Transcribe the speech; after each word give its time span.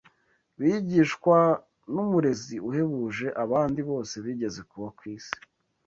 bigishwa 0.59 1.37
n’Umurezi 1.93 2.55
uhebuje 2.69 3.27
abandi 3.43 3.79
bose 3.89 4.15
bigeze 4.25 4.61
kuba 4.69 4.87
ku 4.97 5.03
isi. 5.15 5.35